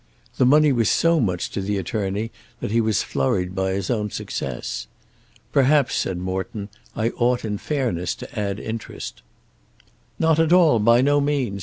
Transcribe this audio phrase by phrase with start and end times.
[0.37, 4.09] The money was so much to the attorney that he was flurried by his own
[4.09, 4.87] success.
[5.51, 9.21] "Perhaps," said Morton, "I ought in fairness to add interest."
[10.17, 11.59] "Not at all; by no means.